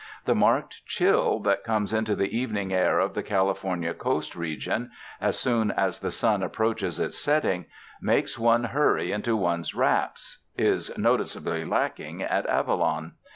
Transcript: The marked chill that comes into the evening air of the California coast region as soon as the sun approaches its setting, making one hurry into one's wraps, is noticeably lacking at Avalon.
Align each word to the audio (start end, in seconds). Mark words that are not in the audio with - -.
The 0.25 0.33
marked 0.33 0.83
chill 0.87 1.39
that 1.41 1.63
comes 1.63 1.93
into 1.93 2.15
the 2.15 2.35
evening 2.35 2.73
air 2.73 2.97
of 2.97 3.13
the 3.13 3.21
California 3.21 3.93
coast 3.93 4.35
region 4.35 4.89
as 5.19 5.37
soon 5.37 5.69
as 5.69 5.99
the 5.99 6.09
sun 6.09 6.41
approaches 6.41 6.99
its 6.99 7.19
setting, 7.19 7.65
making 8.01 8.43
one 8.43 8.63
hurry 8.63 9.11
into 9.11 9.37
one's 9.37 9.75
wraps, 9.75 10.43
is 10.57 10.89
noticeably 10.97 11.65
lacking 11.65 12.23
at 12.23 12.47
Avalon. 12.47 13.11